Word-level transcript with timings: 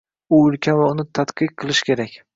U 0.33 0.39
ulkan 0.45 0.79
va 0.79 0.87
uni 0.95 1.05
tadqiq 1.21 1.55
qilish 1.61 1.87
kerak. 1.91 2.21